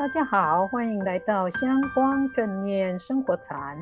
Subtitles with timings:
[0.00, 3.78] 大家好，欢迎来到香光正念生活禅。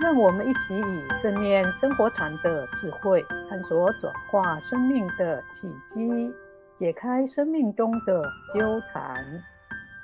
[0.00, 3.20] 让我们一起以正念生活禅的智慧，
[3.50, 6.32] 探索转化生命的契机，
[6.72, 8.22] 解开生命中的
[8.54, 9.16] 纠缠。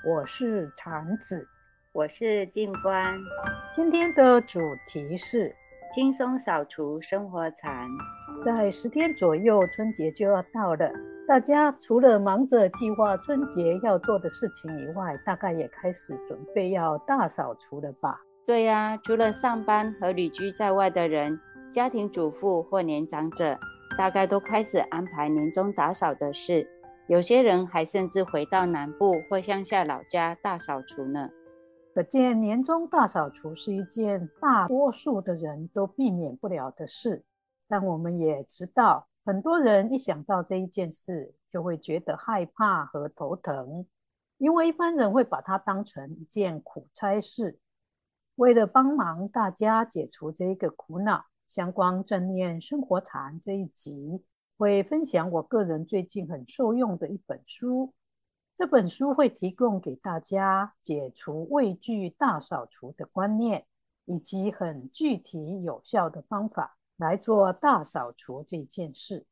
[0.05, 1.47] 我是禅子，
[1.93, 3.17] 我是静观。
[3.73, 5.55] 今天的主题是
[5.95, 7.87] 轻松扫除生活禅。
[8.43, 10.91] 在十天左右，春节就要到了。
[11.29, 18.19] 大家除了忙着计划春节要做的事情以外，大概也开始准备要大扫除了吧？
[18.47, 21.39] 对呀，除了上班和旅居在外的人，
[21.71, 23.59] 家庭主妇或年长者，
[23.99, 26.67] 大概都开始安排年终打扫的事。
[27.07, 31.29] 有些人还甚至回到南部或乡下老家大扫除呢。
[31.95, 37.23] 可见年终大扫除是一件大多数的人都避免不了的事。
[37.69, 43.87] 但我们也知道，很多人一想到这一件事，就会觉得害怕和头疼，
[44.39, 47.59] 因为一般人会把它当成一件苦差事。
[48.37, 54.25] 为了帮忙大家解除这一个苦恼，相关正念生活禅这一集
[54.57, 57.93] 会分享我个人最近很受用的一本书。
[58.55, 63.65] 这本书会提供给大家解除畏惧大扫除的观念，
[64.05, 69.25] 以及很具体有效的方法来做大扫除这件事，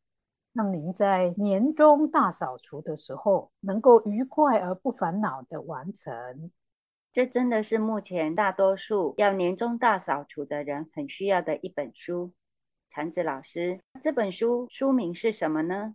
[0.54, 6.50] 让您在年终大扫除的时候能够愉快而不烦恼地完成。
[7.12, 12.32] 这真的是目前大多数要年终大扫除的人很需要的一本书。
[12.88, 15.94] 禅子老师，这本书书名是什么呢？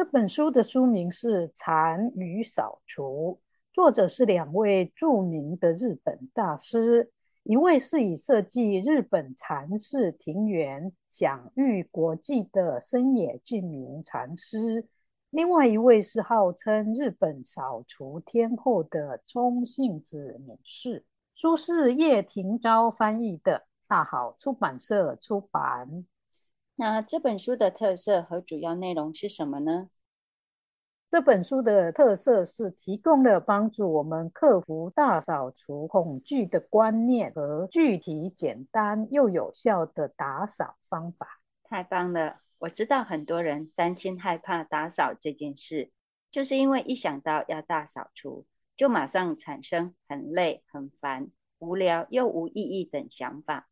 [0.00, 3.38] 这本书的书名是《禅与扫除》，
[3.70, 7.10] 作者是两位著名的日本大师，
[7.42, 14.86] 一位是以设计日本禅寺庭园享誉国际的深野俊明禅师。
[15.28, 26.06] 另外一位是号称日本扫除天后的中信子女士，书是叶廷昭翻译的，大好出版社出版。
[26.80, 29.90] 那这本书的特色和主要内容是什么呢？
[31.10, 41.42] 这本书的特色是提供了帮助我们克服大扫除恐惧的观念和具体、简单又有效的打扫方法。
[41.64, 42.40] 太棒了！
[42.60, 45.90] 我知道很多人担心害怕打扫这件事，
[46.30, 53.68] 就是因为一想到要大扫除，就马上产生很累、很烦、无聊又无意义等想法。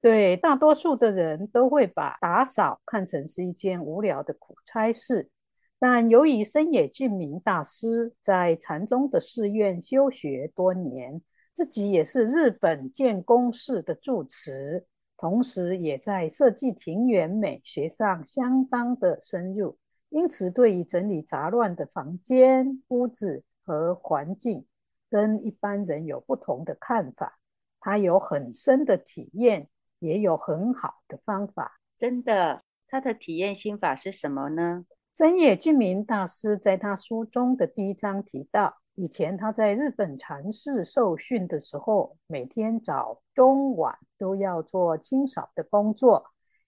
[0.00, 5.28] 对，大多数的人都会把打扫看成是一件无聊的苦差事。
[5.80, 11.20] 但由于深野俊明大师在禅宗的寺院修学多年，
[11.52, 14.86] 自己也是日本建功寺的住持。
[15.16, 19.76] 同时，也在设计庭园美学上相当的深入，
[20.10, 24.64] 因此对于整理杂乱的房间、屋子和环境，
[25.10, 27.40] 跟一般人有不同的看法。
[27.80, 31.80] 他有很深的体验，也有很好的方法。
[31.96, 34.84] 真的，他的体验心法是什么呢？
[35.12, 46.24] 真野俊明大师在他书中的第一章提到，以前他在日本禅寺受训的时候，每天早、中、晚都要做清扫的工作。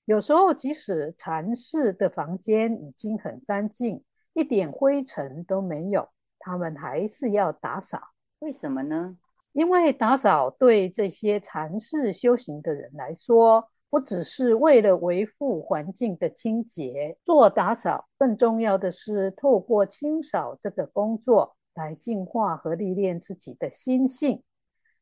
[0.06, 4.02] 有时候，即使禅寺的房间已经很干净，
[4.32, 6.08] 一点灰尘都没有，
[6.40, 8.00] 他们还是要打扫。
[8.40, 9.16] 为什么呢？
[9.52, 21.56] 因为打扫对这些禅寺修行的人来说，不只是为了维护环境的清洁，做打扫，更重要的是透过清扫这个工作。
[21.74, 24.42] 来净化和历练自己的心性，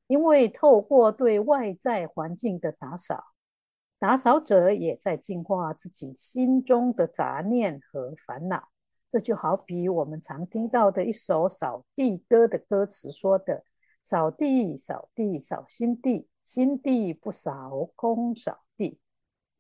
[0.07, 3.25] 因为透过对外在环境的打扫，
[3.99, 8.69] 打扫者也在净化自己心中的杂念和烦恼。
[9.11, 13.65] 这就好比我们常听到的一首扫地歌的歌词说的
[14.09, 18.99] ：“扫地，扫地，扫心地，心地不扫，空扫地。”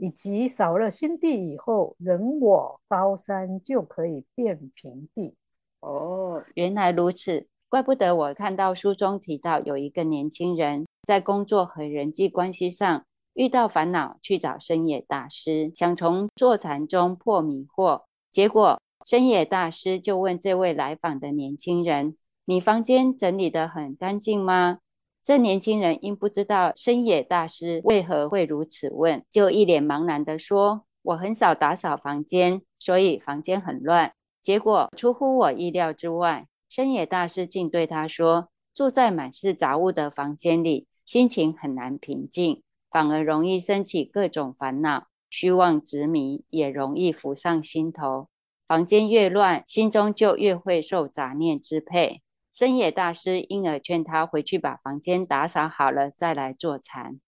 [0.00, 5.34] 以及扫了心地以后，人我高山就可以变平地。
[5.81, 18.05] 哦，原来如此，怪不得我看到书中提到有一个年轻人在工作和人际关系上遇到烦恼，去找深野大师，想从坐禅中破迷惑。
[18.31, 22.17] 结果深野大师就问这位来访的年轻人
[22.48, 24.78] ：“你房间整理得很干净吗？”
[25.22, 48.28] 这年轻人因不知道深野大师为何会如此问，就一脸茫然地说：“我很少打扫房间，所以房间很乱。”结果出乎我意料之外，深野大师竟对他说：“住在满是杂物的房间里，心情很难平静，反而容易升起各种烦恼，虚妄执迷也容易浮上心头。
[48.66, 52.22] 房间越乱，心中就越会受杂念支配。
[52.58, 57.20] 深野大师因而劝他回去把房间打扫好了再来坐禅。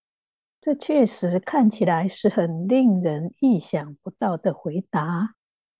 [0.60, 5.36] 这确实看起来是很令人意想不到的回答，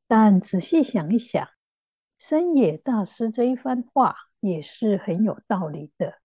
[0.07, 1.49] 但仔细想一想，
[2.17, 6.21] 深野大师这一番话也是很有道理的，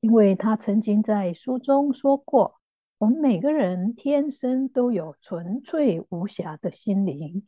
[0.00, 2.54] 因为他曾经在书中说过
[2.96, 7.44] ：“我们每个人天生都有纯粹无瑕的心灵，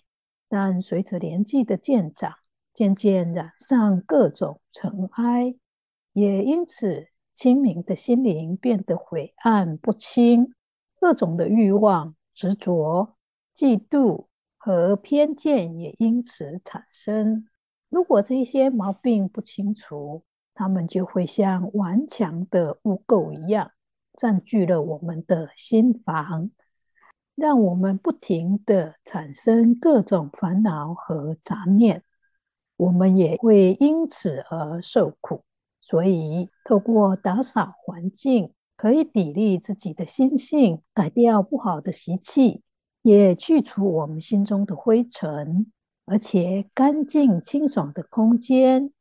[0.51, 2.35] 但随着年纪的渐长，
[2.75, 5.55] 渐渐染上各种尘埃，
[6.13, 10.55] 也因此。”清明的心灵变得晦暗不清，
[11.01, 13.17] 各种的欲望、执着、
[13.57, 14.27] 嫉妒
[14.57, 17.49] 和偏见也因此产生。
[17.89, 20.23] 如果这些毛病不清除，
[20.55, 23.73] 它们就会像顽强的污垢一样，
[24.17, 26.53] 占据了我们的心房，
[27.35, 32.05] 让我们不停地产生各种烦恼和杂念，
[32.77, 35.43] 我们也会因此而受苦。
[35.81, 42.63] 所以，透过打扫环境，可以砥砺自己的心性，改掉不好的习气，
[43.03, 45.71] 也去除我们心中的灰尘。
[46.07, 48.93] 而且，干净清爽的空间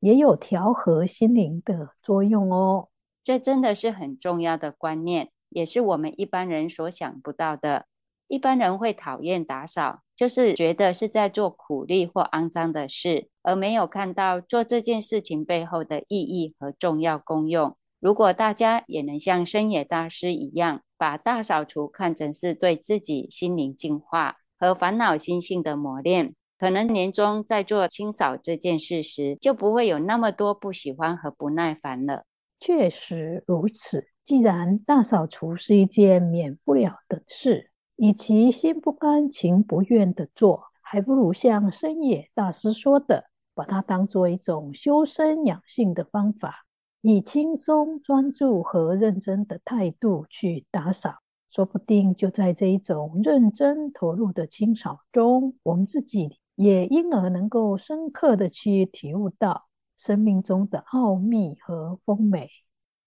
[0.00, 2.88] 也有调和心灵的作用哦。
[3.22, 7.86] 这真的是很重要的观念，也是我们一般人所想不到的。
[8.28, 17.74] 一般人会讨厌打扫，就是觉得是在做苦力或肮脏的事，而没有看到做这件事情背后的意义和重要功用。
[18.00, 32.24] 如果大家也能像深野大师一样，把大扫除看成是对自己心灵净化和烦恼心性的磨练，可能年终在做清扫这件事时，就不会有那么多不喜欢和不耐烦了。
[32.60, 34.08] 确实如此。
[34.22, 37.69] 既然大扫除是一件免不了的事，
[38.00, 46.64] 与其心不甘情不愿地做，还不如像深野大师说的，把它当做一种修身养性的方法，
[47.02, 51.16] 以轻松、专注和认真的态度去打扫，
[51.50, 59.66] 说不定就在这一种认真投入的清扫中，我们自己也因而能够深刻地去体悟到
[59.98, 62.48] 生命中的奥秘和丰美。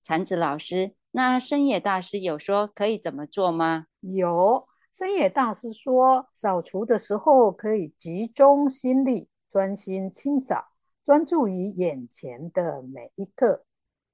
[0.04, 3.88] 禅子老师，那深野大师有说可以怎么做吗？
[4.00, 4.68] 有。
[4.94, 10.68] 深野大师说，扫除的时候可以集中心力，专心清扫，
[11.04, 13.66] 专注于眼前的每一刻。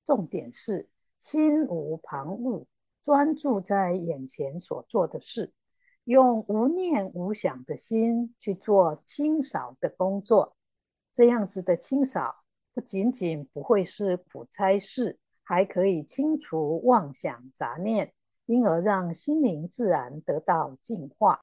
[0.05, 0.87] 重点是
[1.19, 2.63] 心无旁骛，
[3.03, 5.51] 专注在眼前所做的事，
[6.05, 10.55] 用无念无想的心去做清扫的工作。
[11.11, 12.43] 这样子的清扫，
[12.73, 18.13] 不仅仅不会是苦差事，还可以清除妄想杂念。
[18.49, 21.39] 因而让心灵自然得到净化。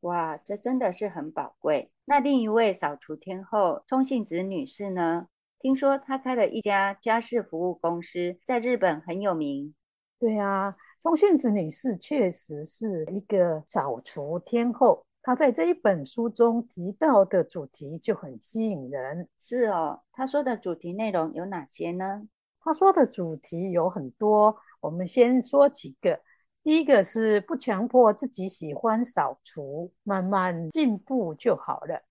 [0.00, 1.90] 哇，这真的是很宝贵。
[2.04, 5.28] 那另一位扫除天后冲信子女士呢？
[5.58, 9.74] 听说她开了一家家事服务公司，在日本很有名。
[10.18, 15.06] 对啊，冲信子女士确实是一个扫除天后。
[15.22, 19.26] 她在这一本书中提到的主题就很吸引人。
[19.38, 22.28] 是哦，她说的主题内容有哪些呢？
[22.60, 26.20] 她说的主题有很多，我们先说几个。
[26.64, 32.02] 第一个是不强迫自己喜欢扫除，慢慢进步就好了。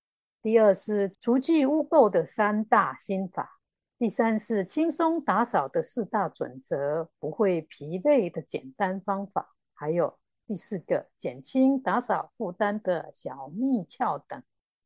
[0.43, 3.59] 第二是除去污垢的三大心法。
[3.97, 9.55] 第三是轻松打扫的四大准则，不会疲累的简单方法。
[9.73, 14.39] 还有第四个减轻打扫负担的小秘窍等。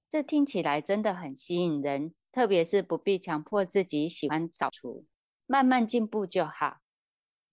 [0.07, 5.03] 这听起来真的很吸引人，特别是不必强迫自己喜欢扫除，
[5.45, 6.77] 慢慢进步就好。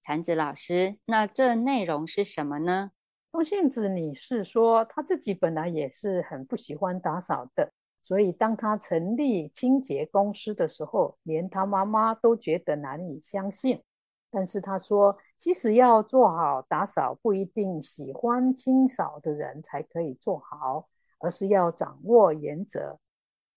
[0.04, 2.90] 禅子老师，那这内容是什么呢？
[3.32, 13.82] 冲幸子女士说，她自己本来也是很不喜欢打扫的，所以当她成立清洁公司的时候，连她妈妈都觉得难以相信。
[14.30, 20.86] 但是她说，其实要做好打扫，不一定喜欢清扫的人才可以做好，
[21.18, 22.98] 而是要掌握原则。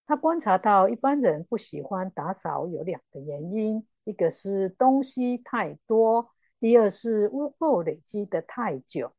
[0.06, 6.30] 她观察到，一般人不喜欢打扫有两个原因，一个是东西太多。
[6.60, 9.12] 第二是污垢累积得太久，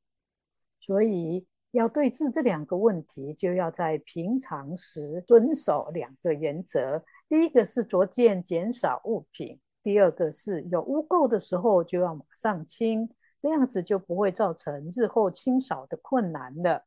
[0.80, 7.04] 所以要对治这两个问题，就要在平常时遵守两个原则。
[7.28, 16.86] 第一个是逐渐减少物品，第二个是有污垢的时候就要马上清，这样子就不会造成日后清扫的困难了。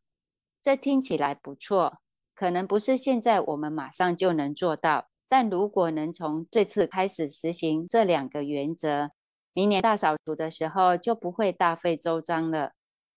[0.61, 1.99] 这听起来不错，
[2.35, 9.11] 可能不是现在我们马上就能做到，但如果能从这次开始实行这两个原则，
[9.53, 12.71] 明年大扫除的时候就不会大费周章了。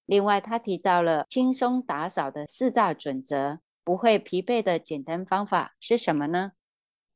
[0.05, 6.53] 另外，他提到了轻松打扫的四大准则，不会疲惫的简单方法是什么呢？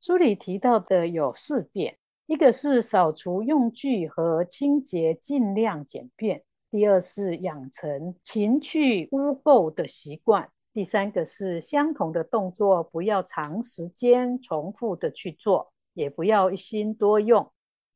[0.01, 6.39] 书里提到的有四点：一个是扫除用具和清洁尽量简便；
[6.71, 17.43] 第二是养成勤去污垢的习惯；第三个是相同的动作不要长时间重复的去做，也不要一心多用；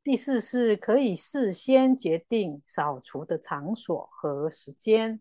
[0.04, 5.20] 第四是可以事先决定扫除的场所和时间。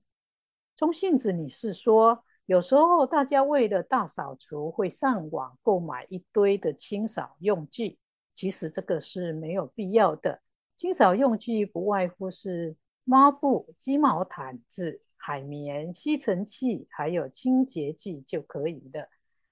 [0.76, 8.00] 中性子女士说，有时候大家为了大扫除，会上网购买一堆的清扫用具，
[8.34, 10.42] 其实这个是没有必要的。
[10.76, 19.08] 清扫用具不外乎是抹布、鸡毛毯子、海绵、吸尘器，还有清洁剂就可以了。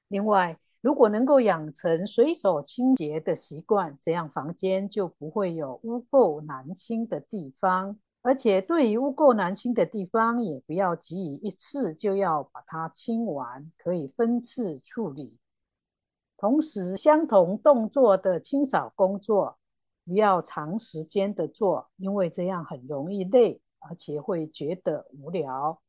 [0.08, 7.98] 另外，如果能够养成随手清洁的习惯，这样房间就不会有污垢难清的地方。
[8.22, 15.38] 而且，对于污垢难清的地方，也不要急于一次就要把它清完，可以分次处理。
[16.38, 19.58] 同时，相同动作的清扫工作，
[20.06, 25.82] 不要长时间的做，因为这样很容易累，而且会觉得无聊。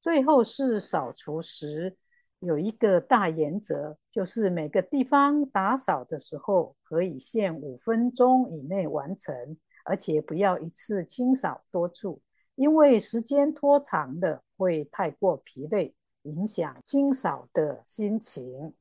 [0.00, 1.96] 最后是扫除时
[2.42, 9.56] 有一个大原则，就是每个地方打扫的时候，可以限五分钟以内完成。
[9.84, 12.20] 而且不要一次清扫多处，
[12.54, 18.74] 因为时间拖长了会太过疲累，影响清扫的心情。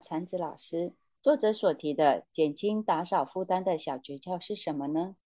[0.00, 5.16] 禅子老师，作者所提的减轻打扫负担的小诀窍是什么呢？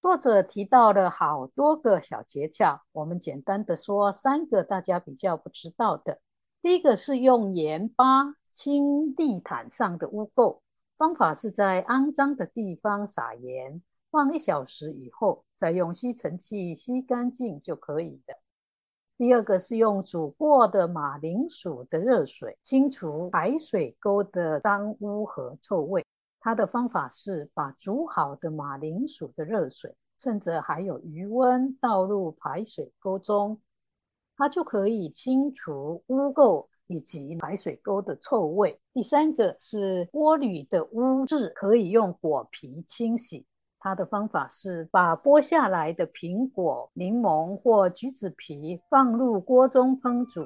[0.00, 6.20] 作者提到了好多个小诀窍，我们简单的说三个大家比较不知道的。
[6.62, 10.58] 第一个是用盐巴清地毯上的污垢，
[10.96, 13.80] 方法是在肮脏的地方撒盐。
[14.10, 18.40] 放一小时以后，再用吸尘器吸干净就可以了。
[19.18, 26.04] 第二个是用煮过的马铃薯的热水清除排水沟的脏污和臭味。
[26.40, 33.60] 它的方法是把煮好的马铃薯的热水，趁着还有余温倒入排水沟中，
[34.36, 38.78] 它就可以清除污垢以及排水沟的臭味。
[38.92, 43.44] 第三个是玻璃的污渍，可以用果皮清洗。
[43.78, 50.44] 它的方法是把剥下来的苹果、柠檬或橘子皮放入锅中烹煮，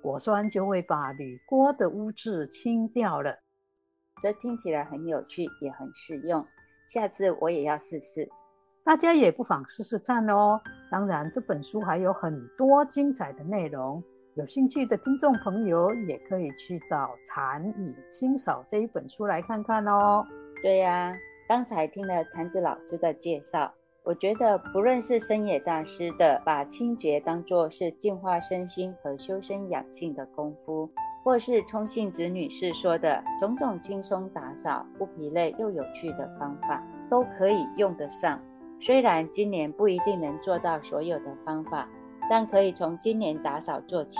[0.00, 3.38] 果酸就会把铝锅的污渍清掉了。
[4.22, 6.44] 这听起来很有趣，也很实用，
[6.86, 8.28] 下次我也要试试。
[8.88, 10.58] 大家也不妨试试看哦。
[10.90, 14.02] 当然，这本书还有很多精彩的内容，
[14.34, 20.24] 有兴趣的听众朋友也可以去找《禅与清扫》这一本书来看看哦。
[20.62, 21.14] 对呀。
[21.46, 23.70] 刚才听了禅子老师的介绍，
[24.04, 30.90] 我觉得不论是森野大师的把清洁当作是净化身心和修身养性的功夫，
[31.22, 38.40] 或是冲信子女士说的种种轻松打扫、不疲累又有趣的方法，都可以用得上。
[38.80, 41.88] 虽然今年不一定能做到所有的方法，
[42.30, 44.18] 但可以从今年打扫做起，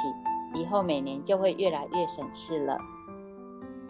[0.55, 2.77] 以后每年就会越来越省事了。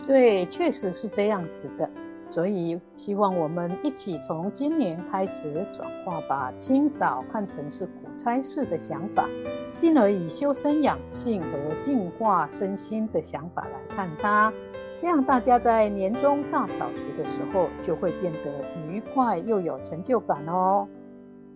[0.07, 1.89] 对，确实是这样子的。
[2.31, 9.27] 所以，希望我们一起从今年开始转化，把清扫看成是苦差事的想法，
[9.75, 14.53] 进而以修身养性和净化身心的想法来看它。
[14.99, 20.87] 这样，大家在年终大扫除的时候就会变得愉快又有成就感哦。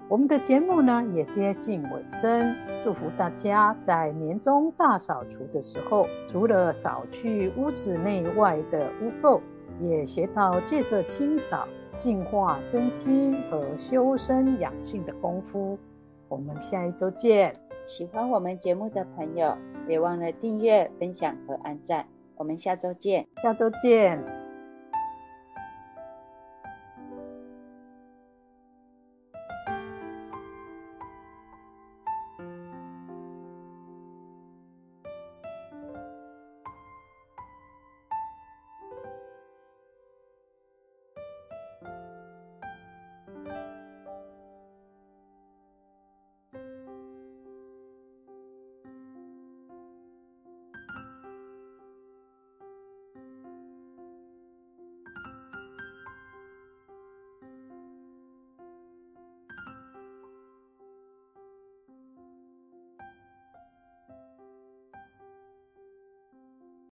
[0.09, 9.41] 我们的节目呢也接近尾声，祝福大家在年终大扫除的时候，除了扫去屋子内外的污垢。
[9.81, 11.67] 也学到借着清扫、
[11.99, 15.77] 净化身心和修身养性的功夫。
[16.29, 17.57] 我们下一周见！
[17.85, 19.57] 喜欢我们节目的朋友，
[19.87, 22.12] 别忘了订阅、分享和按赞。
[22.43, 23.25] 我们下周见！
[23.41, 24.42] 下周见！